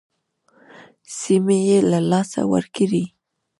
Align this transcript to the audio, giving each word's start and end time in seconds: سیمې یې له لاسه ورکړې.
سیمې 1.17 1.57
یې 1.67 1.77
له 1.91 1.99
لاسه 2.11 2.41
ورکړې. 2.53 3.03